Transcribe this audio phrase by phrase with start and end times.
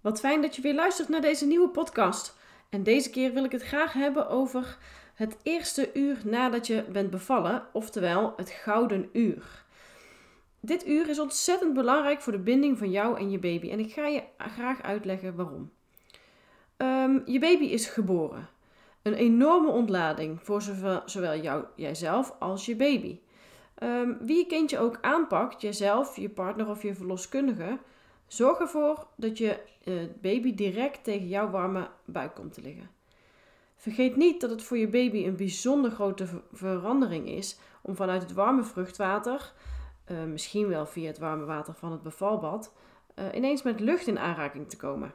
[0.00, 2.36] Wat fijn dat je weer luistert naar deze nieuwe podcast.
[2.68, 4.78] En deze keer wil ik het graag hebben over
[5.14, 9.64] het eerste uur nadat je bent bevallen, oftewel het gouden uur.
[10.60, 13.92] Dit uur is ontzettend belangrijk voor de binding van jou en je baby en ik
[13.92, 15.70] ga je graag uitleggen waarom.
[16.76, 18.48] Um, je baby is geboren.
[19.02, 20.62] Een enorme ontlading voor
[21.04, 23.18] zowel, jou, jijzelf als je baby.
[23.82, 27.78] Um, wie je kindje ook aanpakt, jezelf, je partner of je verloskundige,
[28.28, 32.90] zorg ervoor dat je uh, baby direct tegen jouw warme buik komt te liggen.
[33.76, 38.32] Vergeet niet dat het voor je baby een bijzonder grote verandering is om vanuit het
[38.32, 39.52] warme vruchtwater,
[40.10, 42.72] uh, misschien wel via het warme water van het bevalbad,
[43.18, 45.14] uh, ineens met lucht in aanraking te komen.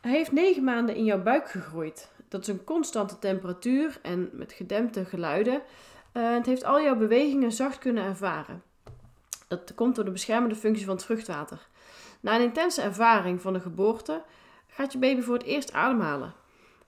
[0.00, 2.10] Hij heeft negen maanden in jouw buik gegroeid.
[2.28, 5.62] Dat is een constante temperatuur en met gedempte geluiden.
[6.12, 8.62] Het heeft al jouw bewegingen zacht kunnen ervaren.
[9.52, 11.68] Dat komt door de beschermende functie van het vruchtwater.
[12.20, 14.22] Na een intense ervaring van de geboorte
[14.66, 16.34] gaat je baby voor het eerst ademhalen.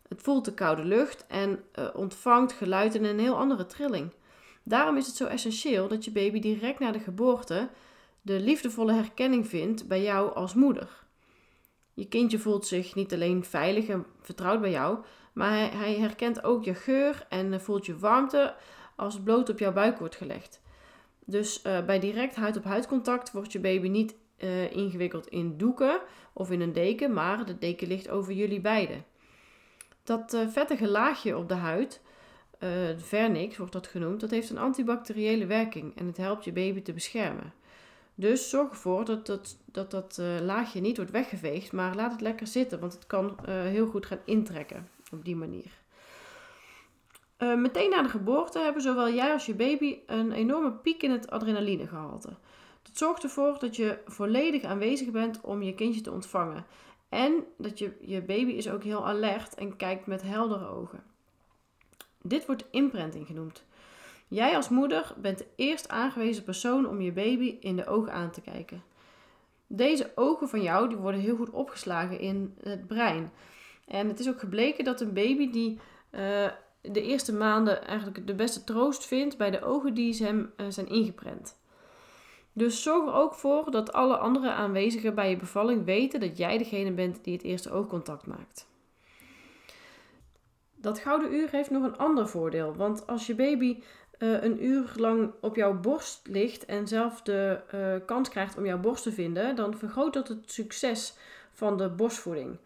[0.08, 4.10] Het voelt de koude lucht en uh, ontvangt geluid in een heel andere trilling.
[4.62, 7.69] Daarom is het zo essentieel dat je baby direct na de geboorte
[8.22, 11.04] de liefdevolle herkenning vindt bij jou als moeder.
[11.94, 14.98] Je kindje voelt zich niet alleen veilig en vertrouwd bij jou,
[15.32, 18.54] maar hij, hij herkent ook je geur en voelt je warmte
[18.97, 20.62] als het bloot op jouw buik wordt gelegd.
[21.24, 26.00] Dus uh, bij direct huid-op-huid contact wordt je baby niet uh, ingewikkeld in doeken
[26.32, 29.04] of in een deken, maar de deken ligt over jullie beiden.
[30.02, 32.00] Dat uh, vettige laagje op de huid,
[32.96, 36.92] vernix wordt dat genoemd, dat heeft een antibacteriële werking en het helpt je baby te
[36.92, 37.52] beschermen.
[38.14, 42.46] Dus zorg ervoor dat dat, dat, dat laagje niet wordt weggeveegd, maar laat het lekker
[42.46, 45.84] zitten, want het kan heel goed gaan intrekken op die manier.
[47.44, 51.10] Uh, meteen na de geboorte hebben zowel jij als je baby een enorme piek in
[51.10, 52.28] het adrenalinegehalte.
[52.82, 56.66] Dat zorgt ervoor dat je volledig aanwezig bent om je kindje te ontvangen.
[57.09, 61.03] En dat je, je baby is ook heel alert en kijkt met heldere ogen.
[62.22, 63.65] Dit wordt imprinting genoemd.
[64.28, 68.31] Jij als moeder bent de eerst aangewezen persoon om je baby in de ogen aan
[68.31, 68.83] te kijken.
[69.66, 73.33] Deze ogen van jou die worden heel goed opgeslagen in het brein.
[73.87, 75.78] En het is ook gebleken dat een baby die
[76.10, 76.47] uh,
[76.93, 80.67] de eerste maanden eigenlijk de beste troost vindt bij de ogen die ze hem uh,
[80.69, 81.56] zijn ingeprent.
[82.53, 86.59] Dus zorg er ook voor dat alle andere aanwezigen bij je bevalling weten dat jij
[86.59, 88.67] degene bent die het eerste oogcontact maakt.
[90.75, 93.83] Dat gouden uur heeft nog een ander voordeel, want als je baby
[94.19, 98.66] uh, een uur lang op jouw borst ligt en zelf de uh, kans krijgt om
[98.66, 101.16] jouw borst te vinden, dan vergroot dat het succes
[101.53, 102.59] van de borstvoeding.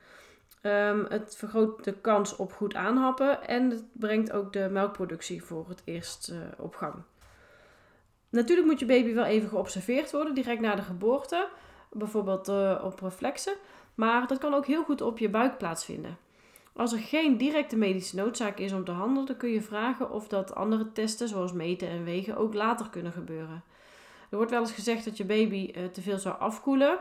[0.62, 5.68] Um, het vergroot de kans op goed aanhappen en het brengt ook de melkproductie voor
[5.68, 6.94] het eerst uh, op gang.
[8.28, 11.48] Natuurlijk moet je baby wel even geobserveerd worden direct na de geboorte,
[11.92, 12.48] bijvoorbeeld
[12.82, 13.54] op reflexen,
[13.94, 16.18] maar dat kan ook heel goed op je buik plaatsvinden.
[16.72, 20.28] Als er geen directe medische noodzaak is om te handelen, dan kun je vragen of
[20.28, 23.62] dat andere testen, zoals meten en wegen, ook later kunnen gebeuren.
[24.30, 26.98] Er wordt wel eens gezegd dat je baby uh, te veel zou afkoelen.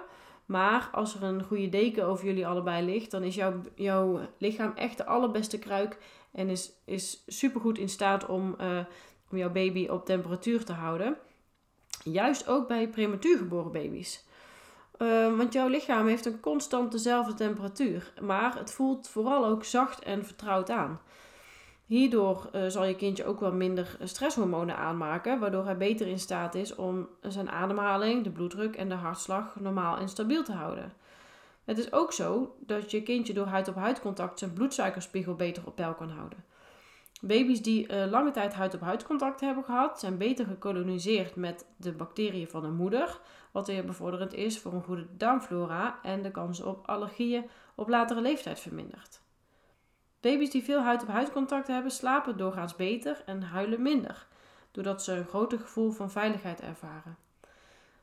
[0.48, 4.72] Maar als er een goede deken over jullie allebei ligt, dan is jouw, jouw lichaam
[4.76, 5.98] echt de allerbeste kruik.
[6.32, 8.80] En is, is supergoed in staat om, uh,
[9.32, 11.18] om jouw baby op temperatuur te houden.
[12.04, 14.26] Juist ook bij prematuur geboren baby's.
[14.98, 20.04] Uh, want jouw lichaam heeft een constant dezelfde temperatuur, maar het voelt vooral ook zacht
[20.04, 21.00] en vertrouwd aan.
[21.88, 26.56] Hierdoor uh, zal je kindje ook wel minder stresshormonen aanmaken, waardoor hij beter in staat
[26.56, 30.94] is om zijn ademhaling, de bloeddruk en de hartslag normaal en stabiel te houden.
[31.66, 35.94] Het is ook zo dat je kindje door huid-op-huid contact zijn bloedsuikerspiegel beter op peil
[35.94, 36.44] kan houden.
[37.22, 42.62] Baby's die lange tijd huid-op-huid contact hebben gehad, zijn beter gekoloniseerd met de bacteriën van
[42.62, 43.19] de moeder,
[43.51, 48.22] wat weer bevorderend is voor een goede darmflora en de kans op allergieën op latere
[48.22, 49.22] leeftijd vermindert.
[50.19, 54.28] Baby's die veel huid-op-huid contact hebben, slapen doorgaans beter en huilen minder,
[54.72, 57.18] doordat ze een groter gevoel van veiligheid ervaren.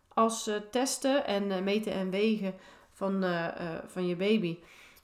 [0.09, 2.55] Als ze testen en uh, meten en wegen
[2.93, 3.49] van, uh,
[3.87, 4.59] van je baby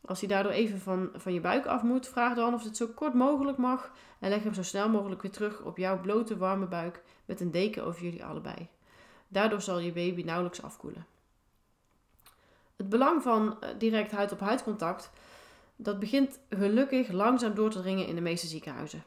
[0.05, 2.87] als hij daardoor even van, van je buik af moet, vraag dan of het zo
[2.87, 6.67] kort mogelijk mag en leg hem zo snel mogelijk weer terug op jouw blote warme
[6.67, 8.69] buik met een deken over jullie allebei.
[9.29, 11.06] Daardoor zal je baby nauwelijks afkoelen.
[12.77, 15.11] Het belang van eh, direct huid-op-huid contact,
[15.82, 19.05] dat begint gelukkig langzaam door te dringen in de meeste ziekenhuizen.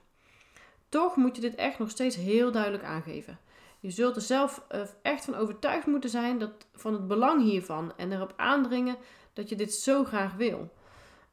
[0.90, 3.40] Toch moet je dit echt nog steeds heel duidelijk aangeven.
[3.80, 7.94] Je zult er zelf eh, echt van overtuigd moeten zijn dat, van het belang hiervan
[7.98, 8.98] en erop aandringen
[9.34, 10.74] dat je dit zo graag wil.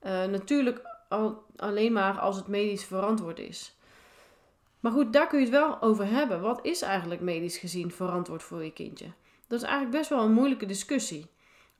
[0.02, 3.76] Uh, natuurlijk al, alleen maar als het medisch verantwoord is.
[4.80, 6.40] Maar goed, daar kun je het wel over hebben.
[6.40, 9.06] Wat is eigenlijk medisch gezien verantwoord voor je kindje?
[9.46, 11.26] Dat is eigenlijk best wel een moeilijke discussie.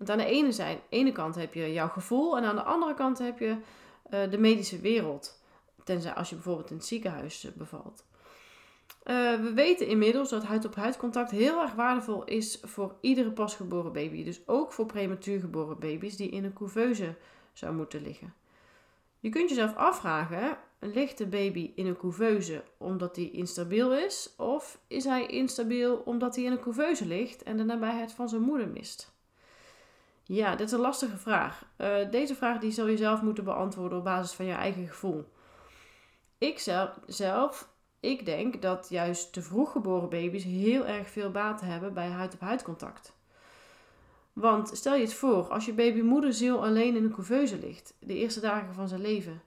[0.01, 3.19] Want aan de ene, zijn, kant heb je jouw gevoel en aan de andere kant
[3.19, 3.57] heb je
[4.11, 5.43] uh, de medische wereld.
[5.85, 8.05] Tenzij als je bijvoorbeeld in het ziekenhuis uh, bevalt.
[9.05, 14.25] Uh, we weten inmiddels dat huid-op-huid contact heel erg waardevol is voor iedere pasgeboren baby.
[14.25, 17.15] Dus ook voor prematuur geboren baby's die in een couveuse
[17.53, 18.35] zou moeten liggen.
[19.19, 24.35] Je kunt jezelf afvragen, ligt de baby in een couveuse omdat hij instabiel is?
[24.37, 28.43] Of is hij instabiel omdat hij in een couveuse ligt en de nabijheid van zijn
[28.43, 29.19] moeder mist?
[30.33, 31.65] Ja, dit is een lastige vraag.
[31.79, 35.25] Uh, deze vraag die zul je zelf moeten beantwoorden op basis van je eigen gevoel.
[36.39, 36.59] Ik
[37.07, 37.69] zelf,
[38.01, 42.63] ik denk dat juist te vroeg geboren baby's heel erg veel baat hebben bij huid-op-huid
[42.63, 43.13] contact.
[44.33, 48.15] Want stel je het voor, als je baby moederziel alleen in een couveuse ligt, de
[48.15, 49.43] eerste dagen van zijn leven,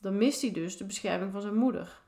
[0.00, 2.00] dan mist hij dus de bescherming van zijn moeder.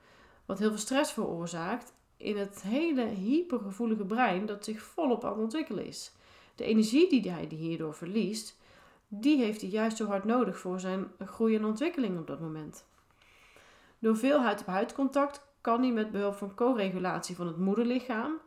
[0.47, 5.41] Wat heel veel stress veroorzaakt in het hele hypergevoelige brein dat zich volop aan het
[5.41, 6.13] ontwikkelen is.
[6.59, 8.57] De energie die hij hierdoor verliest,
[9.09, 12.85] die heeft hij juist zo hard nodig voor zijn groei en ontwikkeling op dat moment.
[13.99, 18.41] Door veel huid-op-huid contact kan hij met behulp van co-regulatie van het moederlichaam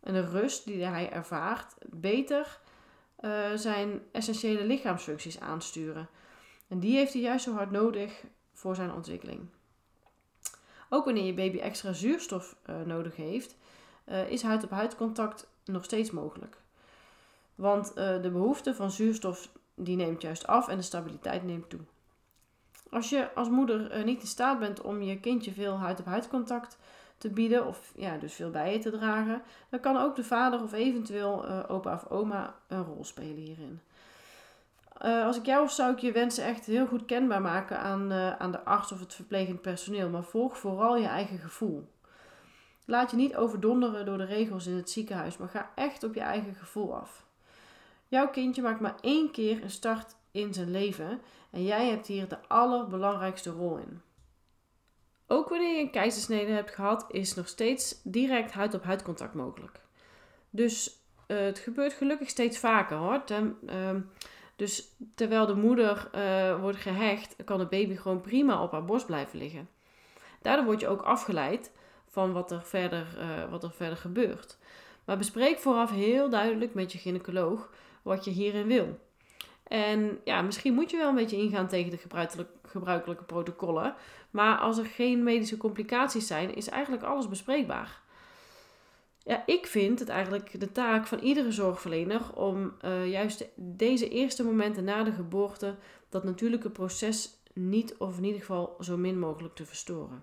[0.00, 2.60] en de rust die hij ervaart beter
[3.20, 6.08] uh, zijn essentiële lichaamsfuncties aansturen.
[6.68, 9.40] En die heeft hij juist zo hard nodig voor zijn ontwikkeling.
[10.88, 13.56] Ook wanneer je baby extra zuurstof uh, nodig heeft,
[14.08, 16.62] uh, is huid-op-huid contact nog steeds mogelijk.
[17.54, 21.80] Want de behoefte van zuurstof die neemt juist af en de stabiliteit neemt toe.
[22.90, 26.78] Als je als moeder niet in staat bent om je kindje veel huid-op-huid contact
[27.18, 30.62] te bieden of ja, dus veel bij je te dragen, dan kan ook de vader
[30.62, 33.80] of eventueel uh, opa of oma een rol spelen hierin.
[34.98, 38.64] Als ik jou zou ik je wensen echt heel goed kenbaar maken aan, aan de
[38.64, 41.88] arts of het verplegend personeel, maar volg vooral je eigen gevoel.
[42.84, 46.20] Laat je niet overdonderen door de regels in het ziekenhuis, maar ga echt op je
[46.20, 47.24] eigen gevoel af.
[48.08, 51.20] Jouw kindje maakt maar één keer een start in zijn leven
[51.50, 54.00] en jij hebt hier de allerbelangrijkste rol in.
[55.26, 59.80] Ook wanneer je een keizersnede hebt gehad, is nog steeds direct huid-op-huid contact mogelijk.
[60.50, 60.98] Dus
[61.28, 63.22] uh, het gebeurt gelukkig steeds vaker hoor.
[63.30, 63.90] Uh,
[64.56, 69.06] dus terwijl de moeder uh, wordt gehecht, kan de baby gewoon prima op haar borst
[69.06, 69.68] blijven liggen.
[70.42, 71.72] Daardoor word je ook afgeleid
[72.08, 74.58] van wat er verder, uh, wat er verder gebeurt.
[75.04, 77.70] Maar bespreek vooraf heel duidelijk met je gynaecoloog
[78.04, 78.98] wat je hierin wil.
[79.64, 83.94] En ja, misschien moet je wel een beetje ingaan tegen de gebruikelijke, protocollen.
[84.30, 88.02] Maar als er geen medische complicaties zijn, is eigenlijk alles bespreekbaar.
[89.18, 94.44] Ja, ik vind het eigenlijk de taak van iedere zorgverlener om uh, juist deze eerste
[94.44, 95.76] momenten na de geboorte
[96.08, 100.22] dat natuurlijke proces niet of in ieder geval zo min mogelijk te verstoren.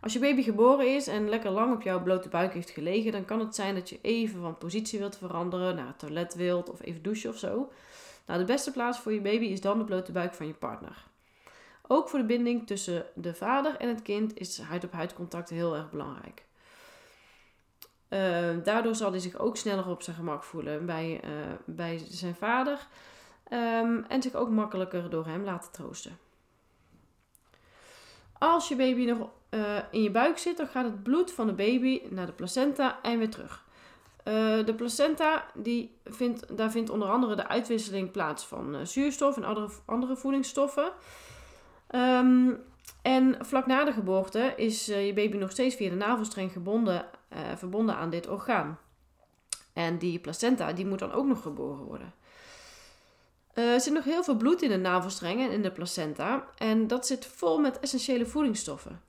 [0.00, 3.24] Als je baby geboren is en lekker lang op jouw blote buik heeft gelegen, dan
[3.24, 6.82] kan het zijn dat je even van positie wilt veranderen, naar het toilet wilt of
[6.82, 7.72] even douchen of zo.
[8.26, 11.04] Nou, de beste plaats voor je baby is dan de blote buik van je partner.
[11.86, 15.90] Ook voor de binding tussen de vader en het kind is huid-op-huid contact heel erg
[15.90, 16.44] belangrijk.
[18.08, 21.30] Uh, daardoor zal hij zich ook sneller op zijn gemak voelen bij, uh,
[21.64, 22.86] bij zijn vader
[23.52, 26.18] um, en zich ook makkelijker door hem laten troosten.
[28.38, 31.52] Als je baby nog uh, in je buik zit, dan gaat het bloed van de
[31.52, 33.64] baby naar de placenta en weer terug.
[34.24, 39.36] Uh, de placenta, die vindt, daar vindt onder andere de uitwisseling plaats van uh, zuurstof
[39.36, 40.92] en andere, andere voedingsstoffen.
[41.90, 42.58] Um,
[43.02, 47.04] en vlak na de geboorte is je baby nog steeds via de navelstreng gebonden,
[47.56, 48.78] verbonden aan dit orgaan.
[49.72, 52.14] En die placenta, die moet dan ook nog geboren worden.
[53.52, 56.46] Er zit nog heel veel bloed in de navelstreng en in de placenta.
[56.56, 59.02] En dat zit vol met essentiële voedingsstoffen.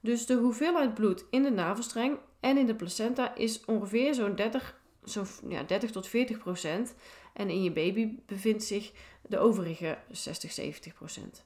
[0.00, 4.80] Dus de hoeveelheid bloed in de navelstreng en in de placenta is ongeveer zo'n 30,
[5.04, 6.94] zo, ja, 30 tot 40 procent.
[7.32, 8.92] En in je baby bevindt zich
[9.28, 11.44] de overige 60, 70 procent.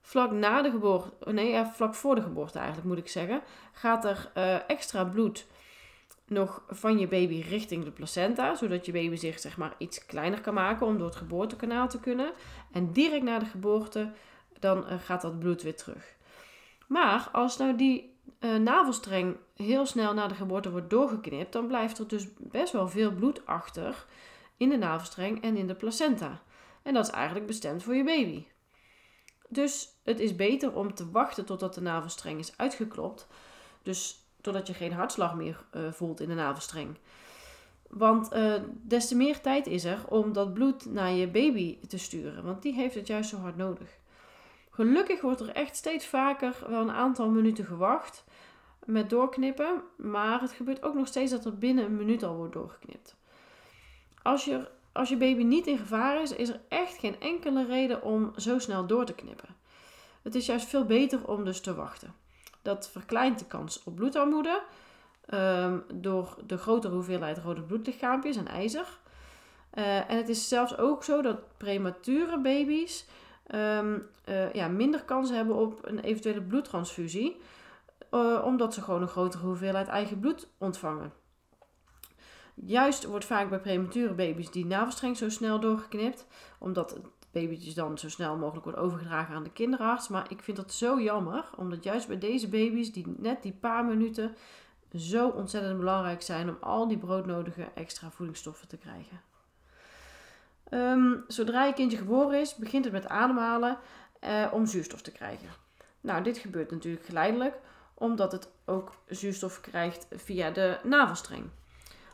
[0.00, 4.04] Vlak na de geboorte, nee, ja, vlak voor de geboorte eigenlijk moet ik zeggen, gaat
[4.04, 5.46] er uh, extra bloed
[6.28, 10.40] nog van je baby richting de placenta, zodat je baby zich zeg maar iets kleiner
[10.40, 12.32] kan maken om door het geboortekanaal te kunnen.
[12.72, 14.12] En direct na de geboorte,
[14.58, 16.15] dan uh, gaat dat bloed weer terug.
[16.86, 21.98] Maar als nou die uh, navelstreng heel snel na de geboorte wordt doorgeknipt, dan blijft
[21.98, 24.06] er dus best wel veel bloed achter
[24.56, 26.42] in de navelstreng en in de placenta.
[26.82, 28.44] En dat is eigenlijk bestemd voor je baby.
[29.48, 33.26] Dus het is beter om te wachten totdat de navelstreng is uitgeklopt.
[33.82, 36.96] Dus totdat je geen hartslag meer uh, voelt in de navelstreng.
[37.88, 41.98] Want uh, des te meer tijd is er om dat bloed naar je baby te
[41.98, 42.44] sturen.
[42.44, 43.88] Want die heeft het juist zo hard nodig.
[44.76, 48.24] Gelukkig wordt er echt steeds vaker wel een aantal minuten gewacht
[48.84, 49.82] met doorknippen.
[49.96, 53.16] Maar het gebeurt ook nog steeds dat er binnen een minuut al wordt doorgeknipt.
[54.22, 58.02] Als je, als je baby niet in gevaar is, is er echt geen enkele reden
[58.02, 59.56] om zo snel door te knippen.
[60.22, 62.14] Het is juist veel beter om dus te wachten.
[62.62, 64.62] Dat verkleint de kans op bloedarmoede
[65.34, 68.86] um, door de grotere hoeveelheid rode bloedlichaampjes en ijzer.
[69.74, 73.06] Uh, en het is zelfs ook zo dat premature baby's
[73.54, 77.40] um, uh, ja, minder kans hebben op een eventuele bloedtransfusie,
[78.10, 81.12] uh, omdat ze gewoon een grotere hoeveelheid eigen bloed ontvangen.
[82.54, 86.26] Juist wordt vaak bij premature baby's die navelstreng zo snel doorgeknipt,
[86.58, 90.08] omdat het babytjes dan zo snel mogelijk wordt overgedragen aan de kinderarts.
[90.08, 93.84] Maar ik vind dat zo jammer, omdat juist bij deze baby's, die net die paar
[93.84, 94.34] minuten
[94.94, 99.20] zo ontzettend belangrijk zijn om al die broodnodige extra voedingsstoffen te krijgen.
[100.70, 103.78] Um, zodra je kindje geboren is, begint het met ademhalen
[104.24, 105.48] uh, om zuurstof te krijgen.
[106.00, 107.54] Nou, dit gebeurt natuurlijk geleidelijk,
[107.94, 111.44] omdat het ook zuurstof krijgt via de navelstreng.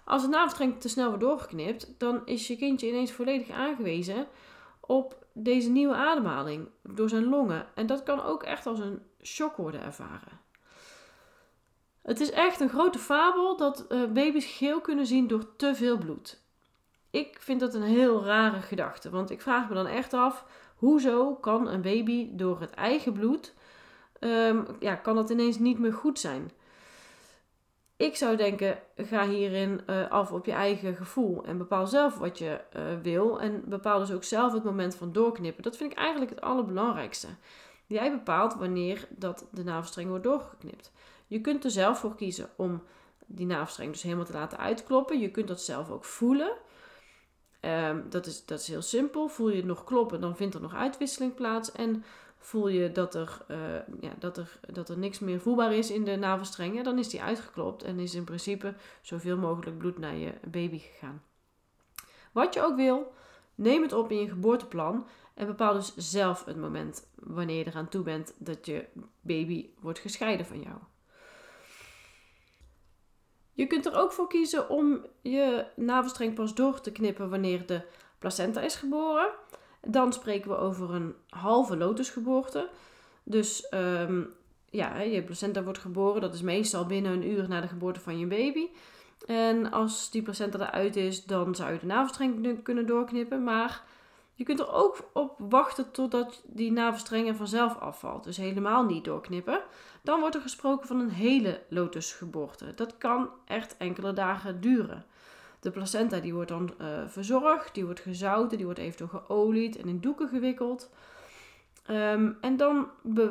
[0.04, 4.26] Als de navelstreng te snel wordt doorgeknipt, dan is je kindje ineens volledig aangewezen
[4.80, 7.66] op deze nieuwe ademhaling door zijn longen.
[7.74, 10.40] En dat kan ook echt als een shock worden ervaren.
[12.02, 15.98] Het is echt een grote fabel dat uh, baby's geel kunnen zien door te veel
[15.98, 16.41] bloed.
[17.12, 20.44] Ik vind dat een heel rare gedachte, want ik vraag me dan echt af:
[20.76, 23.54] hoezo kan een baby door het eigen bloed,
[24.20, 26.50] um, ja, kan dat ineens niet meer goed zijn?
[27.96, 32.38] Ik zou denken, ga hierin uh, af op je eigen gevoel en bepaal zelf wat
[32.38, 35.62] je uh, wil en bepaal dus ook zelf het moment van doorknippen.
[35.62, 37.28] Dat vind ik eigenlijk het allerbelangrijkste.
[37.86, 40.92] Jij bepaalt wanneer dat de navelstreng wordt doorgeknipt.
[41.26, 42.82] Je kunt er zelf voor kiezen om
[43.26, 45.18] die navelstreng dus helemaal te laten uitkloppen.
[45.18, 46.52] Je kunt dat zelf ook voelen.
[47.64, 49.28] Um, dat, is, dat is heel simpel.
[49.28, 51.72] Voel je het nog kloppen, dan vindt er nog uitwisseling plaats.
[51.72, 52.04] En
[52.38, 53.56] voel je dat er, uh,
[54.00, 57.22] ja, dat, er, dat er niks meer voelbaar is in de navelstrengen, dan is die
[57.22, 61.22] uitgeklopt en is in principe zoveel mogelijk bloed naar je baby gegaan.
[62.32, 63.12] Wat je ook wil,
[63.54, 67.88] neem het op in je geboorteplan en bepaal dus zelf het moment wanneer je eraan
[67.88, 68.86] toe bent dat je
[69.20, 70.76] baby wordt gescheiden van jou.
[73.52, 77.80] Je kunt er ook voor kiezen om je navelstreng pas door te knippen wanneer de
[78.18, 79.28] placenta is geboren.
[79.80, 82.68] Dan spreken we over een halve lotusgeboorte.
[83.22, 84.32] Dus um,
[84.70, 86.20] ja, je placenta wordt geboren.
[86.20, 88.68] Dat is meestal binnen een uur na de geboorte van je baby.
[89.26, 93.44] En als die placenta eruit is, dan zou je de navelstreng kunnen doorknippen.
[93.44, 93.82] Maar
[94.34, 98.24] je kunt er ook op wachten totdat die navelstreng vanzelf afvalt.
[98.24, 99.60] Dus helemaal niet doorknippen.
[100.02, 102.74] Dan wordt er gesproken van een hele lotusgeboorte.
[102.74, 105.04] Dat kan echt enkele dagen duren.
[105.60, 109.88] De placenta die wordt dan uh, verzorgd, die wordt gezouten, die wordt eventueel geolied en
[109.88, 110.90] in doeken gewikkeld.
[111.90, 112.88] Um, en dan,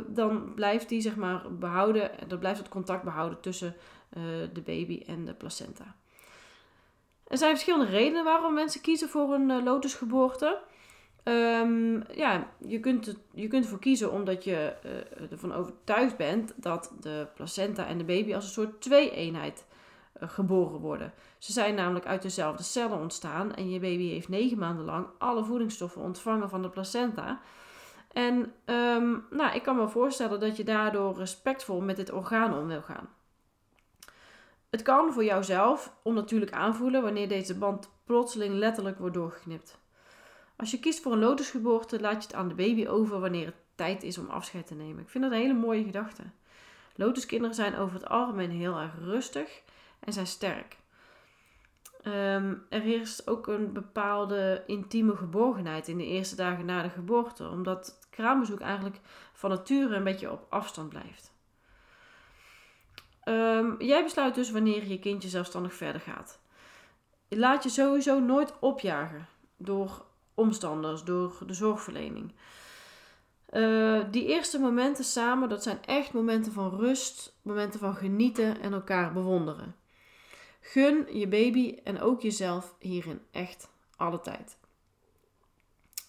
[0.08, 3.76] dan blijft die zeg maar behouden, dan blijft het contact behouden tussen
[4.18, 5.96] uh, de baby en de placenta.
[7.28, 10.62] Er zijn verschillende redenen waarom mensen kiezen voor een uh, lotusgeboorte.
[11.24, 16.94] Um, ja, je kunt, je kunt ervoor kiezen omdat je uh, ervan overtuigd bent dat
[17.00, 19.66] de placenta en de baby als een soort twee-eenheid
[20.22, 21.14] uh, geboren worden.
[21.38, 25.44] Ze zijn namelijk uit dezelfde cellen ontstaan en je baby heeft negen maanden lang alle
[25.44, 27.42] voedingsstoffen ontvangen van de placenta.
[28.12, 32.68] En um, nou, ik kan me voorstellen dat je daardoor respectvol met dit orgaan om
[32.68, 33.10] wil gaan.
[34.70, 39.80] Het kan voor jouzelf onnatuurlijk aanvoelen wanneer deze band plotseling letterlijk wordt doorgeknipt.
[40.62, 43.56] Als je kiest voor een lotusgeboorte, laat je het aan de baby over wanneer het
[43.76, 45.04] tijd is om afscheid te nemen.
[45.04, 46.24] Ik vind dat een hele mooie gedachte.
[46.96, 49.62] Lotuskinderen zijn over het algemeen heel erg rustig
[50.00, 50.78] en zijn sterk.
[52.02, 57.50] Ehm, er heerst ook een bepaalde intieme geborgenheid in de eerste dagen na de geboorte,
[57.50, 59.00] omdat het kraambezoek eigenlijk
[59.34, 61.34] van nature een beetje op afstand blijft.
[63.24, 66.40] Ehm, jij besluit dus wanneer je kindje zelfstandig verder gaat.
[67.28, 69.28] Laat je sowieso nooit opjagen
[69.58, 72.34] door omstanders, door de zorgverlening.
[73.52, 78.74] Uh, die eerste momenten samen, dat zijn echt momenten van rust, momenten van genieten en
[78.74, 79.76] elkaar bewonderen.
[80.62, 84.58] Gun je baby en ook jezelf hierin echt alle tijd.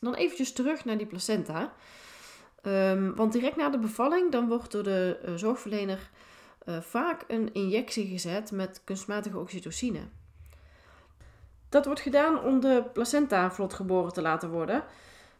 [0.00, 1.72] Dan eventjes terug naar die placenta.
[2.62, 6.10] Um, want direct na de bevalling dan wordt door de uh, zorgverlener
[6.66, 10.08] uh, vaak een injectie gezet met kunstmatige oxytocine.
[11.72, 14.84] Dat wordt gedaan om de placenta vlot geboren te laten worden.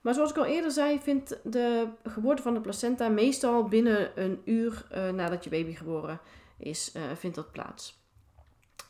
[0.01, 4.41] Maar zoals ik al eerder zei, vindt de geboorte van de placenta meestal binnen een
[4.45, 6.21] uur uh, nadat je baby geboren
[6.59, 8.01] is, uh, vindt dat plaats.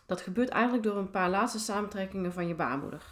[0.07, 3.03] Dat gebeurt eigenlijk door een paar laatste samentrekkingen van je baarmoeder.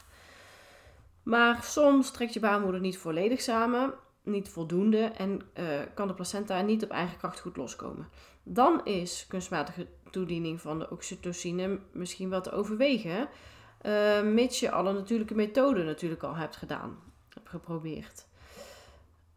[1.22, 6.60] Maar soms trekt je baarmoeder niet volledig samen, niet voldoende en uh, kan de placenta
[6.60, 8.08] niet op eigen kracht goed loskomen.
[8.42, 13.28] Dan is kunstmatige toediening van de oxytocine misschien wel te overwegen,
[13.82, 16.98] uh, mits je alle natuurlijke methoden natuurlijk al hebt gedaan,
[17.34, 18.26] hebt geprobeerd.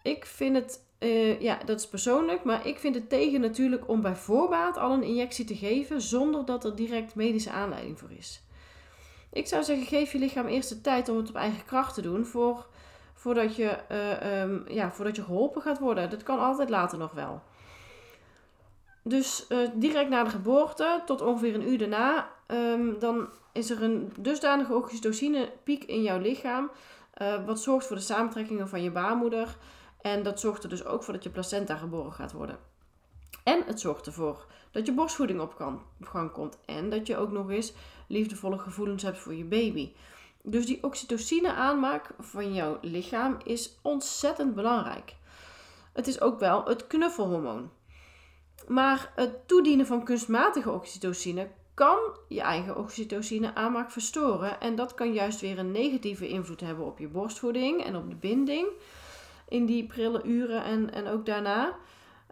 [0.02, 4.02] Ik vind het, uh, ja, dat is persoonlijk, maar ik vind het tegen natuurlijk om
[4.02, 8.42] bij voorbaat al een injectie te geven zonder dat er direct medische aanleiding voor is.
[9.32, 12.02] Ik zou zeggen, geef je lichaam eerst de tijd om het op eigen kracht te
[12.02, 12.66] doen voor,
[13.14, 16.10] voordat, je, uh, um, ja, voordat je geholpen gaat worden.
[16.10, 17.42] Dat kan altijd later nog wel.
[19.04, 24.14] Dus direct na de geboorte, tot ongeveer een uur daarna, um, dan is er een
[24.20, 26.72] dusdanige oxytocinepiek in jouw lichaam.
[27.22, 29.58] Uh, wat zorgt voor de samentrekkingen van je baarmoeder.
[30.02, 32.58] En dat zorgt er dus ook voor dat je placenta geboren gaat worden.
[33.44, 36.58] En het zorgt ervoor dat je borstvoeding op, kan, op gang komt.
[36.66, 37.74] En dat je ook nog eens
[38.08, 39.92] liefdevolle gevoelens hebt voor je baby.
[40.42, 45.16] Dus die oxytocine aanmaak van jouw lichaam is ontzettend belangrijk.
[45.94, 47.72] Het is ook wel het knuffelhormoon.
[48.68, 54.60] Maar het toedienen van kunstmatige oxytocine kan je eigen oxytocine aanmaak verstoren.
[54.60, 58.16] En dat kan juist weer een negatieve invloed hebben op je borstvoeding en op de
[58.16, 58.68] binding
[59.48, 61.76] in die prille uren en, en ook daarna.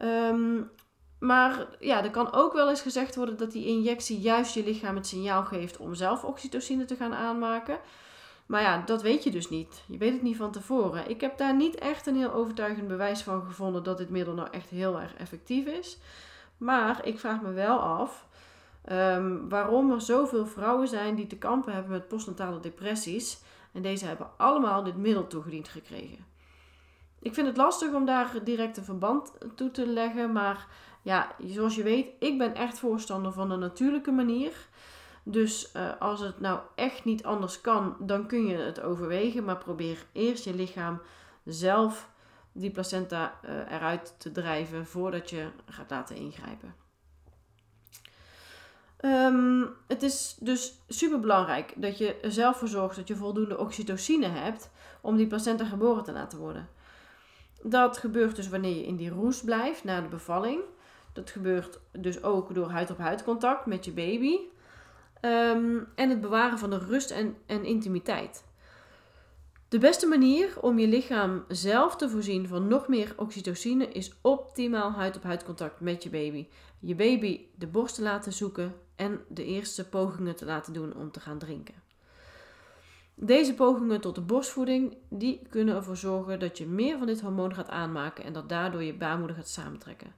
[0.04, 0.72] Um,
[1.20, 4.96] maar ja, er kan ook wel eens gezegd worden dat die injectie juist je lichaam
[4.96, 7.80] het signaal geeft om zelf oxytocine te gaan aanmaken.
[8.46, 9.84] Maar ja, dat weet je dus niet.
[9.88, 11.10] Je weet het niet van tevoren.
[11.10, 14.48] Ik heb daar niet echt een heel overtuigend bewijs van gevonden dat dit middel nou
[14.52, 15.98] echt heel erg effectief is.
[16.58, 18.28] Maar ik vraag me wel af
[18.90, 23.42] um, waarom er zoveel vrouwen zijn die te kampen hebben met postnatale depressies.
[23.72, 26.26] En deze hebben allemaal dit middel toegediend gekregen.
[27.20, 30.32] Ik vind het lastig om daar direct een verband toe te leggen.
[30.32, 30.68] Maar
[31.02, 34.68] ja, zoals je weet, ik ben echt voorstander van de natuurlijke manier.
[35.24, 39.44] Dus uh, als het nou echt niet anders kan, dan kun je het overwegen.
[39.44, 41.02] Maar probeer eerst je lichaam
[41.46, 42.10] zelf
[42.52, 46.76] die placenta uh, eruit te drijven voordat je gaat laten ingrijpen.
[49.06, 53.58] Um, het is dus super belangrijk dat je er zelf voor zorgt dat je voldoende
[53.58, 54.70] oxytocine hebt
[55.02, 56.70] om die placenta geboren te laten worden.
[57.64, 60.62] Dat gebeurt dus wanneer je in die roes blijft na de bevalling.
[61.14, 64.38] Dat gebeurt dus ook door huid-op-huid contact met je baby.
[65.22, 68.44] Um, en het bewaren van de rust en, en intimiteit.
[69.70, 74.92] De beste manier om je lichaam zelf te voorzien van nog meer oxytocine is optimaal
[74.92, 76.48] huid-op-huid contact met je baby.
[76.80, 81.12] Je baby de borst te laten zoeken en de eerste pogingen te laten doen om
[81.12, 81.76] te gaan drinken.
[83.16, 87.54] Deze pogingen tot de borstvoeding die kunnen ervoor zorgen dat je meer van dit hormoon
[87.54, 90.14] gaat aanmaken en dat daardoor je baarmoeder gaat samentrekken.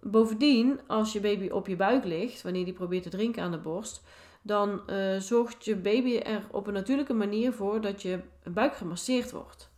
[0.00, 3.58] Bovendien, als je baby op je buik ligt, wanneer die probeert te drinken aan de
[3.58, 4.02] borst,
[4.42, 9.30] dan uh, zorgt je baby er op een natuurlijke manier voor dat je buik gemasseerd
[9.30, 9.70] wordt.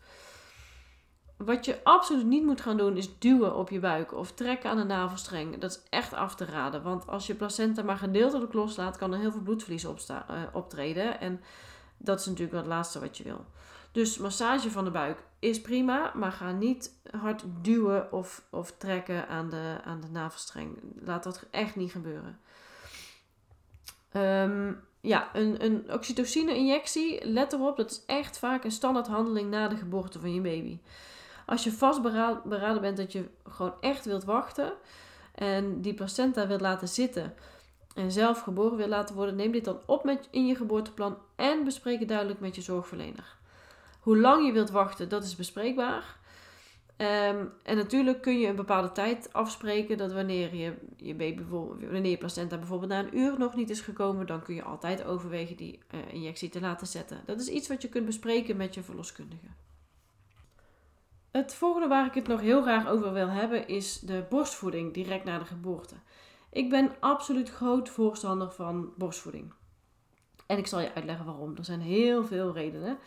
[1.39, 4.77] Wat je absoluut niet moet gaan doen is duwen op je buik of trekken aan
[4.77, 5.59] de navelstreng.
[5.59, 9.19] Dat is echt af te raden, want als je placenta maar gedeeltelijk loslaat, kan er
[9.19, 10.21] heel veel bloedverlies uh,
[10.53, 11.21] optreden.
[11.21, 11.41] En
[11.97, 13.45] dat is natuurlijk het laatste wat je wil.
[13.93, 19.29] Dus massage van de buik is prima, maar ga niet hard duwen of, of trekken
[19.29, 20.79] aan de, aan de navelstreng.
[21.01, 22.41] Laat dat echt niet gebeuren.
[24.13, 29.69] Um, ja, een, een oxytocine-injectie, let erop, dat is echt vaak een standaard handeling na
[29.69, 30.79] de geboorte van je baby.
[31.49, 34.73] Als je vastberaden bent dat je gewoon echt wilt wachten
[35.35, 37.35] en die placenta wilt laten zitten
[37.95, 41.65] en zelf geboren wilt laten worden, neem dit dan op met, in je geboorteplan en
[41.65, 43.37] bespreek het duidelijk met je zorgverlener.
[44.01, 46.17] Hoe lang je wilt wachten, dat is bespreekbaar.
[46.97, 51.43] Ehm, en natuurlijk kun je een bepaalde tijd afspreken dat wanneer je, je baby
[51.81, 55.05] wanneer je placenta bijvoorbeeld na een uur nog niet is gekomen, dan kun je altijd
[55.05, 57.21] overwegen die uh, injectie te laten zetten.
[57.27, 59.47] Dat is iets wat je kunt bespreken met je verloskundige.
[61.31, 65.25] Het volgende waar ik het nog heel graag over wil hebben is de borstvoeding direct
[65.25, 65.95] na de geboorte.
[66.51, 69.53] Ik ben absoluut groot voorstander van borstvoeding.
[70.47, 71.57] En ik zal je uitleggen waarom.
[71.57, 72.99] Er zijn heel veel redenen.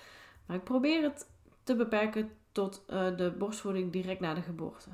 [0.45, 1.29] Maar ik probeer het
[1.63, 4.89] te beperken tot uh, de borstvoeding direct na de geboorte.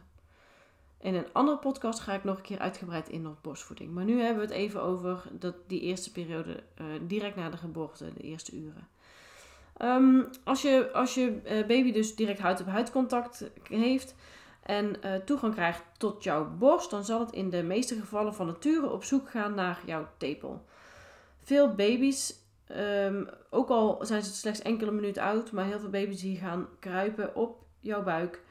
[0.99, 3.93] In een andere podcast ga ik nog een keer uitgebreid in op borstvoeding.
[3.93, 7.57] Maar nu hebben we het even over dat, die eerste periode uh, direct na de
[7.57, 8.87] geboorte, de eerste uren.
[9.81, 14.15] Um, als je, als je uh, baby dus direct huid-op-huid contact heeft
[14.63, 18.89] en toegang krijgt tot jouw borst, dan zal het in de meeste gevallen van nature
[18.89, 20.65] op zoek gaan naar jouw tepel.
[21.43, 22.45] Veel baby's
[22.77, 26.67] Um, ook al zijn ze slechts enkele minuten oud, maar heel veel baby's die gaan
[26.79, 28.41] kruipen op jouw buik,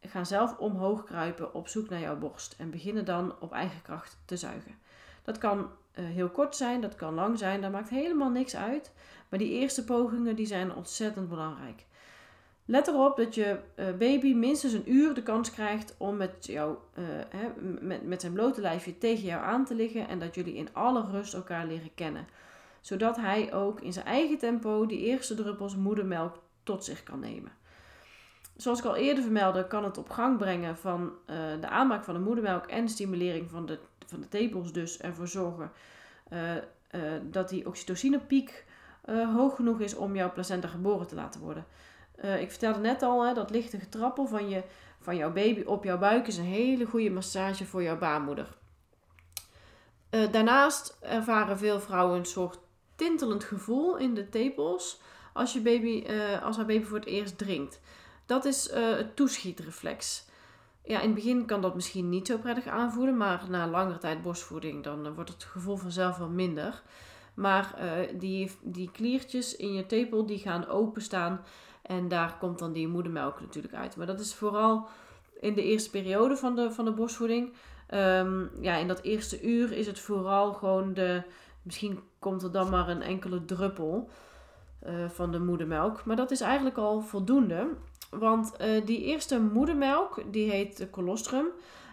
[0.00, 4.18] gaan zelf omhoog kruipen op zoek naar jouw borst en beginnen dan op eigen kracht
[4.24, 4.74] te zuigen.
[5.22, 8.92] Dat kan uh, heel kort zijn, dat kan lang zijn, dat maakt helemaal niks uit.
[9.34, 11.84] Maar die eerste pogingen die zijn ontzettend belangrijk.
[12.64, 16.76] Let erop dat je uh, baby minstens een uur de kans krijgt om met, jou,
[17.28, 17.48] hè,
[17.80, 21.04] met, met zijn blote lijfje tegen jou aan te liggen en dat jullie in alle
[21.10, 22.26] rust elkaar leren kennen
[22.80, 27.52] zodat hij ook in zijn eigen tempo die eerste druppels moedermelk tot zich kan nemen.
[28.56, 32.14] Zoals ik al eerder vermeldde, kan het op gang brengen van uh, de aanmaak van
[32.14, 35.72] de moedermelk en de stimulering van de, van de tepels dus ervoor zorgen
[37.30, 38.64] dat die oxytocinepiek
[39.06, 41.66] hoog genoeg is om jouw placenta geboren te laten worden.
[42.40, 44.62] ik vertelde net al, hè, dat lichte getrappel van, je,
[45.00, 48.56] van jouw baby op jouw buik is een hele goede massage voor jouw baarmoeder.
[50.30, 52.58] daarnaast ervaren veel vrouwen een soort
[52.96, 55.00] tintelend gevoel in de tepels
[55.32, 56.06] als, je baby,
[56.42, 57.80] als haar baby voor het eerst drinkt.
[58.26, 60.24] Dat is het toeschietreflex.
[60.84, 64.22] Ja, in het begin kan dat misschien niet zo prettig aanvoelen, maar na langere tijd
[64.22, 66.82] borstvoeding dan wordt het gevoel vanzelf wel minder.
[67.34, 67.74] Maar
[68.18, 71.40] die, die kliertjes in je tepel die gaan openstaan
[71.82, 73.96] en daar komt dan die moedermelk natuurlijk uit.
[73.96, 74.88] Maar dat is vooral
[75.40, 77.52] in de eerste periode van de, van de borstvoeding.
[77.94, 81.22] Um, ja, in dat eerste uur is het vooral gewoon de,
[81.64, 84.08] Misschien komt er dan maar een enkele druppel
[84.86, 86.04] uh, van de moedermelk.
[86.04, 87.68] Maar dat is eigenlijk al voldoende.
[88.10, 91.46] Want uh, die eerste moedermelk, die heet colostrum.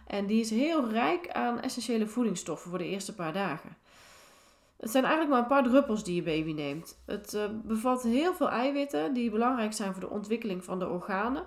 [0.08, 3.78] En die is heel rijk aan essentiële voedingsstoffen voor de eerste paar dagen.
[4.82, 7.02] Het zijn eigenlijk maar een paar druppels die je baby neemt.
[7.06, 11.44] Het uh, bevat heel veel eiwitten die belangrijk zijn voor de ontwikkeling van de organen.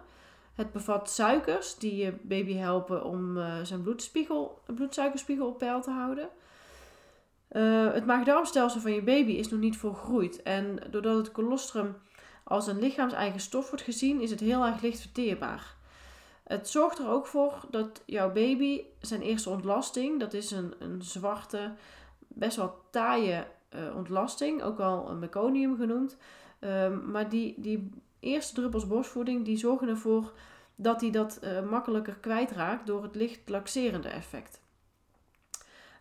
[0.54, 6.28] Het bevat suikers die je baby helpen om zijn bloedspiegel, bloedsuikerspiegel op peil te houden.
[7.50, 10.42] Uh, het maag-darmstelsel van je baby is nog niet volgroeid.
[10.42, 11.96] En doordat het colostrum
[12.44, 15.74] als een lichaams-eigen stof wordt gezien, is het heel erg licht verteerbaar.
[16.44, 21.02] Het zorgt er ook voor dat jouw baby zijn eerste ontlasting, dat is een, een
[21.02, 21.72] zwarte,
[22.34, 26.16] best wel taaie uh, ontlasting, ook al een meconium genoemd.
[26.60, 30.32] Uh, maar die, die eerste druppels borstvoeding, die zorgen ervoor
[30.74, 34.60] dat hij dat uh, makkelijker kwijtraakt door het licht laxerende effect.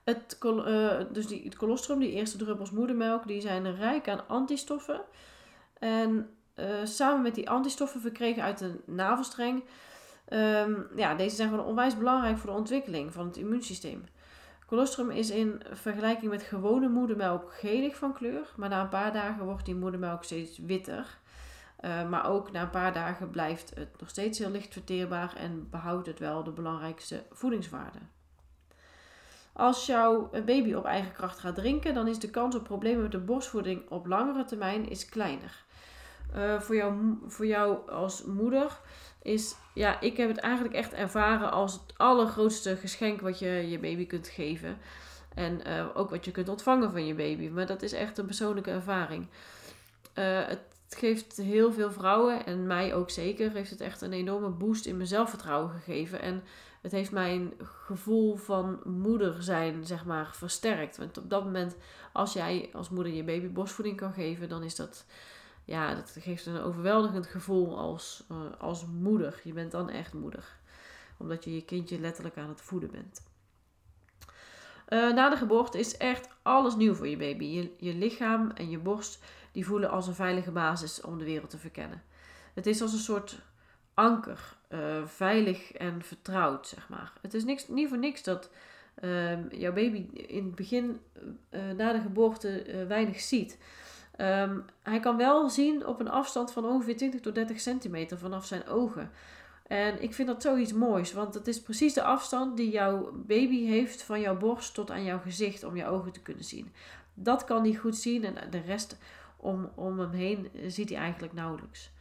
[0.04, 5.02] Het, uh, dus die, het colostrum, die eerste druppels moedermelk, die zijn rijk aan antistoffen.
[5.80, 6.30] En
[6.84, 9.64] samen met die antistoffen verkregen uit de navelstreng,
[10.30, 14.04] um, ja, deze zijn gewoon onwijs belangrijk voor de ontwikkeling van het immuunsysteem.
[14.66, 19.46] Colostrum is in vergelijking met gewone moedermelk gelig van kleur, maar na een paar dagen
[19.46, 21.18] wordt die moedermelk steeds witter.
[21.86, 25.70] Uh, maar ook na een paar dagen blijft het nog steeds heel licht verteerbaar en
[25.70, 28.10] behoudt het wel de belangrijkste voedingswaarden.
[29.54, 33.12] Als jouw baby op eigen kracht gaat drinken, dan is de kans op problemen met
[33.12, 35.64] de borstvoeding op langere termijn is kleiner.
[36.36, 38.80] Uh, voor, jou, voor jou als moeder
[39.24, 43.80] is, ja, ik heb het eigenlijk echt ervaren als het allergrootste geschenk wat je je
[43.80, 44.78] baby kunt geven.
[45.36, 47.50] En uh, ook wat je kunt ontvangen van je baby.
[47.50, 49.28] Maar dat is echt een persoonlijke ervaring.
[50.16, 54.50] Uh, het geeft heel veel vrouwen, en mij ook zeker, heeft het echt een enorme
[54.50, 56.22] boost in mijn zelfvertrouwen gegeven.
[56.22, 56.44] En
[56.82, 60.98] het heeft mijn gevoel van moeder zijn, zeg maar, versterkt.
[60.98, 61.76] Want op dat moment,
[62.12, 65.06] als jij als moeder je baby borstvoeding kan geven, dan is dat,
[65.66, 69.42] ja, dat geeft een overweldigend gevoel als, uh, als moeder.
[69.44, 70.46] Je bent dan echt moeder.
[71.18, 73.24] Omdat je je kindje letterlijk aan het voeden bent.
[74.90, 77.46] Uh, na de geboorte is echt alles nieuw voor je baby.
[77.46, 81.50] Je, je lichaam en je borst die voelen als een veilige basis om de wereld
[81.50, 82.04] te verkennen.
[82.54, 83.40] Het is als een soort
[83.94, 87.14] anker, uh, veilig en vertrouwd, zeg maar.
[87.22, 88.50] Het is niks, niet voor niks dat
[89.04, 91.00] uh, jouw baby in het begin,
[91.50, 93.58] na de geboorte, weinig ziet.
[94.18, 98.46] Um, hij kan wel zien op een afstand van ongeveer 20 tot 30 centimeter vanaf
[98.46, 99.12] zijn ogen.
[99.68, 103.66] En ik vind dat zoiets moois, want het is precies de afstand die jouw baby
[103.66, 106.74] heeft van jouw borst tot aan jouw gezicht om je ogen te kunnen zien.
[107.14, 108.98] Dat kan hij goed zien en de rest
[109.38, 111.92] om, om hem heen ziet hij eigenlijk nauwelijks.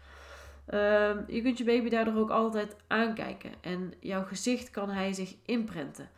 [0.66, 5.35] Ehm, je kunt je baby daardoor ook altijd aankijken en jouw gezicht kan hij zich
[5.44, 6.09] inprenten.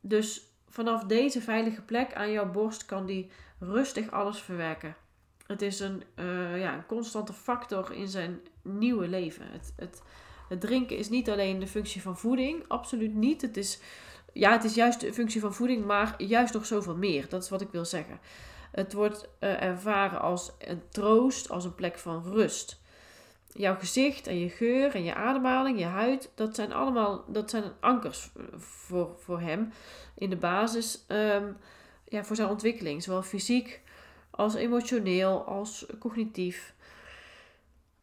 [0.00, 4.96] Dus vanaf deze veilige plek aan jouw borst kan hij rustig alles verwerken.
[5.48, 9.46] Het is een, uh, ja, een constante factor in zijn nieuwe leven.
[9.50, 10.02] Het, het,
[10.48, 13.42] het drinken is niet alleen de functie van voeding, absoluut niet.
[13.42, 13.80] Het is,
[14.32, 17.28] ja, het is juist de functie van voeding, maar juist nog zoveel meer.
[17.28, 18.20] Dat is wat ik wil zeggen.
[18.72, 22.80] Het wordt uh, ervaren als een troost, als een plek van rust.
[23.52, 27.64] Jouw gezicht en je geur en je ademhaling, je huid, dat zijn allemaal dat zijn
[27.80, 29.72] ankers voor, voor hem
[30.14, 31.56] in de basis um,
[32.08, 33.02] ja, voor zijn ontwikkeling.
[33.02, 33.82] Zowel fysiek
[34.38, 36.74] als emotioneel als cognitief.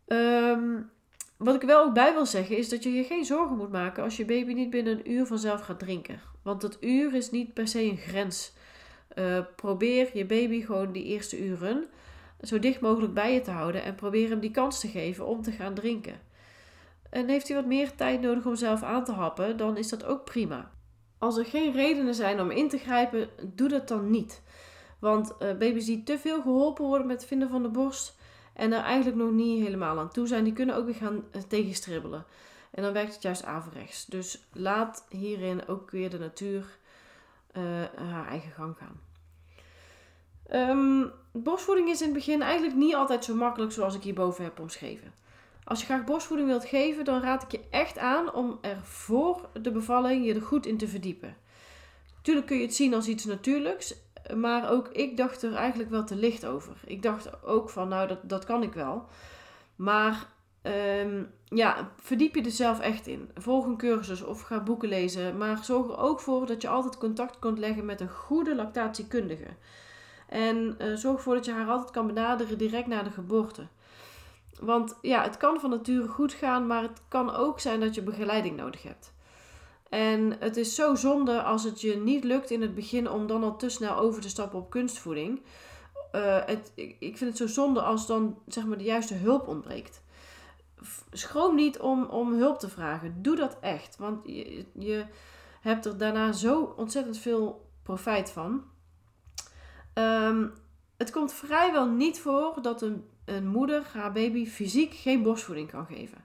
[0.07, 0.89] Um,
[1.37, 4.03] wat ik wel ook bij wil zeggen is dat je je geen zorgen moet maken
[4.03, 6.21] als je baby niet binnen een uur vanzelf gaat drinken.
[6.43, 8.53] Want dat uur is niet per se een grens.
[9.15, 11.85] Uh, probeer je baby gewoon die eerste uren
[12.41, 15.41] zo dicht mogelijk bij je te houden en probeer hem die kans te geven om
[15.41, 16.19] te gaan drinken.
[17.09, 20.05] En heeft hij wat meer tijd nodig om zelf aan te happen, dan is dat
[20.05, 20.71] ook prima.
[21.17, 24.41] Als er geen redenen zijn om in te grijpen, doe dat dan niet.
[24.99, 28.15] Want uh, baby's die te veel geholpen worden met het vinden van de borst,
[28.55, 31.41] en er eigenlijk nog niet helemaal aan toe zijn, die kunnen ook weer gaan eh,
[31.41, 32.25] tegenstribbelen.
[32.71, 34.05] En dan werkt het juist averechts.
[34.05, 36.77] Dus laat hierin ook weer de natuur
[37.57, 37.63] uh,
[37.95, 38.99] haar eigen gang gaan.
[40.69, 44.59] Um, borstvoeding is in het begin eigenlijk niet altijd zo makkelijk zoals ik hierboven heb
[44.59, 45.13] omschreven.
[45.63, 49.49] Als je graag borstvoeding wilt geven, dan raad ik je echt aan om er voor
[49.61, 51.37] de bevalling je er goed in te verdiepen.
[52.21, 53.95] Tuurlijk kun je het zien als iets natuurlijks
[54.33, 56.73] maar ook ik dacht er eigenlijk wel te licht over.
[56.85, 59.05] Ik dacht ook van, nou, dat, dat kan ik wel.
[59.75, 60.27] Maar
[61.01, 63.29] um, ja, verdiep je er zelf echt in.
[63.35, 65.37] Volg een cursus of ga boeken lezen.
[65.37, 69.47] Maar zorg er ook voor dat je altijd contact kunt leggen met een goede lactatiekundige.
[70.27, 73.67] En uh, zorg ervoor dat je haar altijd kan benaderen direct na de geboorte.
[74.59, 78.01] Want ja, het kan van nature goed gaan, maar het kan ook zijn dat je
[78.01, 79.13] begeleiding nodig hebt.
[79.95, 83.43] En het is zo zonde als het je niet lukt in het begin om dan
[83.43, 85.41] al te snel over te stappen op kunstvoeding.
[86.15, 90.01] Uh, het, ik, vind het zo zonde als dan zeg maar de juiste hulp ontbreekt.
[91.11, 93.21] Schroom niet om, om hulp te vragen.
[93.21, 93.97] Doe dat echt.
[93.97, 95.05] Want je, je
[95.61, 98.63] hebt er daarna zo ontzettend veel profijt van.
[99.93, 100.53] Um,
[100.97, 105.85] het komt vrijwel niet voor dat een, een moeder haar baby fysiek geen borstvoeding kan
[105.85, 106.24] geven.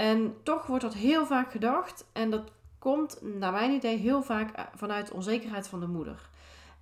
[0.00, 2.04] En toch wordt dat heel vaak gedacht.
[2.12, 6.28] En dat komt, naar mijn idee, heel vaak eh, vanuit onzekerheid van de moeder.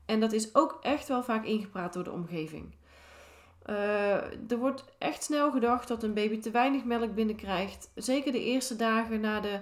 [0.05, 2.75] En dat is ook echt wel vaak ingepraat door de omgeving.
[3.67, 4.15] Uh,
[4.51, 7.91] er wordt echt snel gedacht dat een baby te weinig melk binnenkrijgt.
[7.95, 9.61] Zeker de eerste dagen na de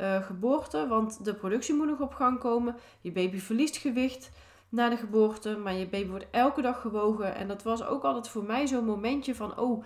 [0.00, 2.76] uh, geboorte, want de productie moet nog op gang komen.
[3.00, 4.30] Je baby verliest gewicht
[4.68, 7.34] na de geboorte, maar je baby wordt elke dag gewogen.
[7.34, 9.84] En dat was ook altijd voor mij zo'n momentje van: oh,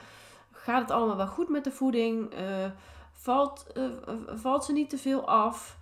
[0.53, 2.35] gaat het allemaal wel goed met de voeding?
[2.35, 2.71] Uh,
[3.21, 3.85] Valt, uh,
[4.35, 5.79] valt ze niet te veel af?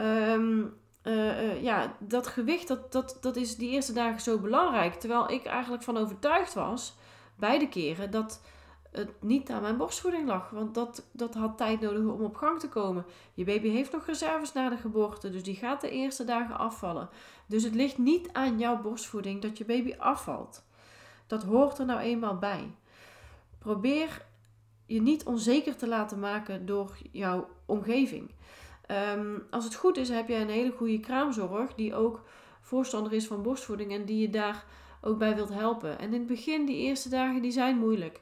[0.00, 4.94] Um, uh, ja, dat gewicht, dat, dat, dat is die eerste dagen zo belangrijk.
[4.94, 6.94] Terwijl ik eigenlijk van overtuigd was,
[7.34, 8.40] beide keren, dat
[8.90, 10.50] het niet aan mijn borstvoeding lag.
[10.50, 13.04] Want dat, dat had tijd nodig om op gang te komen.
[13.34, 17.08] Je baby heeft nog reserves na de geboorte, dus die gaat de eerste dagen afvallen.
[17.46, 20.64] Dus het ligt niet aan jouw borstvoeding dat je baby afvalt.
[21.26, 22.74] Dat hoort er nou eenmaal bij.
[23.58, 24.25] Probeer
[24.86, 28.30] je niet onzeker te laten maken door jouw omgeving.
[29.16, 32.24] Um, als het goed is, heb je een hele goede kraamzorg die ook
[32.60, 34.64] voorstander is van borstvoeding en die je daar
[35.00, 35.98] ook bij wilt helpen.
[35.98, 38.20] En in het begin, die eerste dagen, die zijn moeilijk.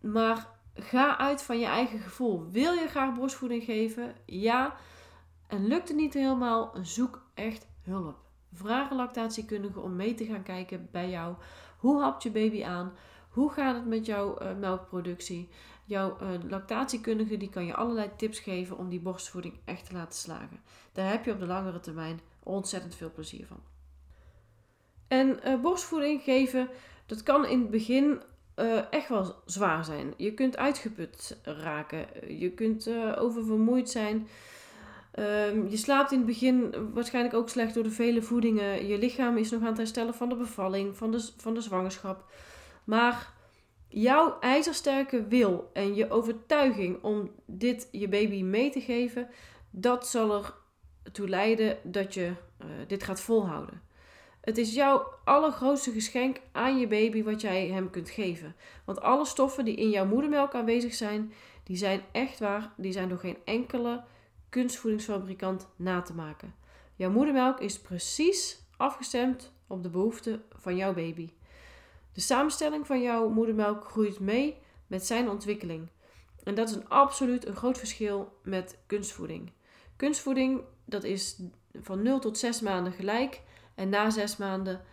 [0.00, 2.46] Maar ga uit van je eigen gevoel.
[2.50, 4.14] Wil je graag borstvoeding geven?
[4.26, 4.76] Ja.
[5.46, 6.74] En lukt het niet helemaal?
[6.82, 8.16] Zoek echt hulp.
[8.52, 11.34] Vraag een lactatiekundige om mee te gaan kijken bij jou.
[11.78, 12.92] Hoe hapt je baby aan?
[13.34, 15.48] Hoe gaat het met jouw uh, melkproductie?
[15.84, 20.18] Jouw uh, lactatiekundige die kan je allerlei tips geven om die borstvoeding echt te laten
[20.18, 20.60] slagen.
[20.92, 23.60] Daar heb je op de langere termijn ontzettend veel plezier van.
[25.08, 26.68] En uh, borstvoeding geven,
[27.06, 28.22] dat kan in het begin
[28.90, 30.14] echt wel zwaar zijn.
[30.16, 32.06] Je kunt uitgeput raken.
[32.38, 34.28] Je kunt oververmoeid zijn.
[35.18, 38.86] Um, je slaapt in het begin waarschijnlijk ook slecht door de vele voedingen.
[38.86, 42.24] Je lichaam is nog aan het herstellen van de bevalling, van de, van de zwangerschap.
[42.84, 43.32] Maar
[43.88, 49.28] jouw ijzersterke wil en je overtuiging om dit je baby mee te geven,
[49.70, 50.44] dat zal
[51.02, 53.82] ertoe leiden dat je uh, dit gaat volhouden.
[54.40, 58.56] Het is jouw allergrootste geschenk aan je baby wat jij hem kunt geven.
[58.84, 61.32] Want alle stoffen die in jouw moedermelk aanwezig zijn,
[61.64, 64.04] Die zijn echt waar, die zijn door geen enkele
[64.48, 66.54] kunstvoedingsfabrikant na te maken.
[66.96, 71.30] Jouw moedermelk is precies afgestemd op de behoeften van jouw baby.
[72.14, 75.88] De samenstelling van jouw moedermelk groeit mee met zijn ontwikkeling.
[76.42, 79.52] En dat is een absoluut een groot verschil met kunstvoeding.
[79.96, 83.42] Kunstvoeding, dat is van 0 tot 6 maanden gelijk.
[83.74, 84.84] En na 6 maanden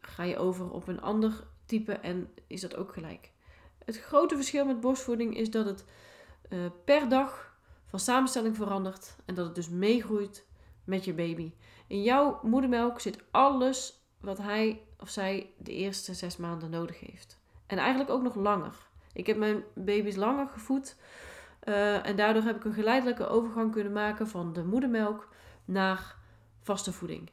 [0.00, 3.30] ga je over op een ander type en is dat ook gelijk.
[3.84, 5.84] Het grote verschil met borstvoeding is dat het
[6.50, 10.46] uh, per dag van samenstelling verandert en dat het dus meegroeit
[10.84, 11.52] met je baby.
[11.86, 17.38] In jouw moedermelk zit alles wat hij of zij de eerste zes maanden nodig heeft.
[17.66, 18.74] En eigenlijk ook nog langer.
[19.12, 20.96] Ik heb mijn baby's langer gevoed
[21.64, 25.28] uh, en daardoor heb ik een geleidelijke overgang kunnen maken van de moedermelk
[25.64, 26.16] naar
[26.62, 27.30] vaste voeding.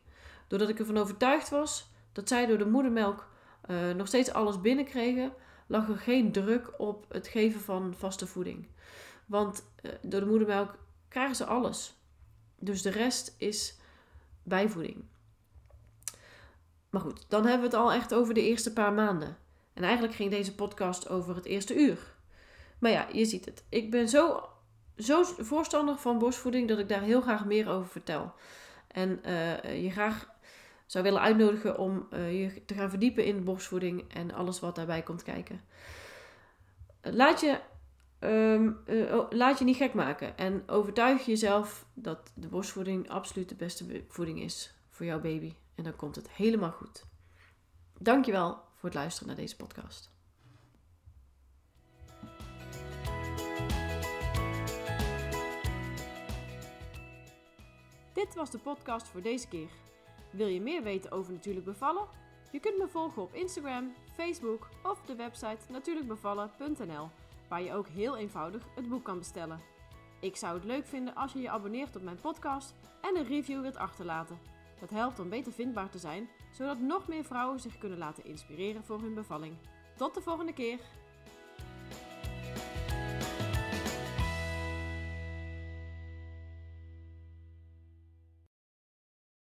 [0.47, 3.27] Doordat ik ervan overtuigd was dat zij door de moedermelk
[3.69, 5.33] uh, nog steeds alles binnenkregen,
[5.67, 8.67] lag er geen druk op het geven van vaste voeding.
[9.25, 11.95] Want uh, door de moedermelk krijgen ze alles.
[12.59, 13.77] Dus de rest is
[14.43, 15.03] bijvoeding.
[16.95, 19.37] Maar goed, dan hebben we het al echt over de eerste paar maanden.
[19.73, 21.97] En eigenlijk ging deze podcast over het eerste uur.
[22.79, 23.63] Maar ja, je ziet het.
[23.69, 24.49] Ik ben zo,
[24.97, 28.33] zo voorstander van borstvoeding dat ik daar heel graag meer over vertel.
[28.87, 30.29] En uh, je graag
[30.85, 35.01] zou willen uitnodigen om uh, je te gaan verdiepen in borstvoeding en alles wat daarbij
[35.01, 35.61] komt kijken.
[37.01, 37.59] Laat je,
[38.19, 43.55] um, uh, laat je niet gek maken en overtuig jezelf dat de borstvoeding absoluut de
[43.55, 45.53] beste voeding is voor jouw baby.
[45.75, 47.05] En dan komt het helemaal goed.
[47.99, 50.13] Dankjewel voor het luisteren naar deze podcast.
[58.13, 59.69] Dit was de podcast voor deze keer.
[60.31, 62.07] Wil je meer weten over natuurlijk bevallen?
[62.51, 67.09] Je kunt me volgen op Instagram, Facebook of de website natuurlijkbevallen.nl,
[67.49, 69.59] waar je ook heel eenvoudig het boek kan bestellen.
[70.19, 73.61] Ik zou het leuk vinden als je je abonneert op mijn podcast en een review
[73.61, 74.54] wilt achterlaten.
[74.79, 78.83] Dat helpt om beter vindbaar te zijn, zodat nog meer vrouwen zich kunnen laten inspireren
[78.83, 79.55] voor hun bevalling.
[79.95, 80.79] Tot de volgende keer!